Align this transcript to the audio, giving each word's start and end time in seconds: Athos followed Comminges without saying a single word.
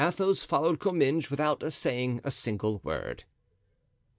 Athos 0.03 0.43
followed 0.43 0.79
Comminges 0.79 1.29
without 1.29 1.61
saying 1.71 2.21
a 2.23 2.31
single 2.31 2.79
word. 2.79 3.23